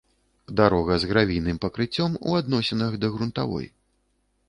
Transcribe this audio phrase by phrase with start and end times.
[0.61, 3.73] дарога з гравійным пакрыццём у адносінах да грунтавой